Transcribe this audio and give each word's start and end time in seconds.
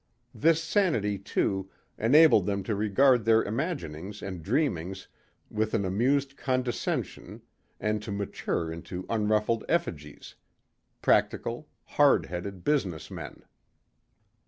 This 0.33 0.63
sanity, 0.63 1.19
too, 1.19 1.69
enabled 1.95 2.47
them 2.47 2.63
to 2.63 2.73
regard 2.73 3.23
their 3.23 3.43
imaginings 3.43 4.23
and 4.23 4.41
dreamings 4.41 5.05
with 5.51 5.75
an 5.75 5.85
amused 5.85 6.35
condescension 6.37 7.43
and 7.79 8.01
to 8.01 8.11
mature 8.11 8.71
into 8.73 9.05
unruffled 9.11 9.63
effigies 9.69 10.33
practical, 11.03 11.69
hard 11.85 12.25
headed 12.25 12.63
business 12.63 13.11
men. 13.11 13.43